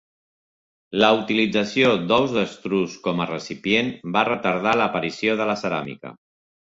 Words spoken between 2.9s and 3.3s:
com a